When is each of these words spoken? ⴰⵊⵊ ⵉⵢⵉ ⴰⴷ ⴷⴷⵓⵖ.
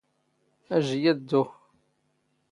ⴰⵊⵊ 0.75 0.87
ⵉⵢⵉ 0.95 1.09
ⴰⴷ 1.11 1.17
ⴷⴷⵓⵖ. 1.23 1.47